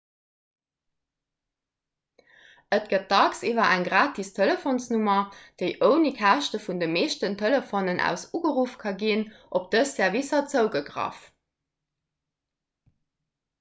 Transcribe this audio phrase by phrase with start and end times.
[2.77, 8.23] et gëtt dacks iwwer eng gratis telefonsnummer déi ouni käschte vun de meeschten telefonen aus
[8.39, 9.25] ugeruff ka ginn
[9.61, 11.21] op dës servicer zougegraff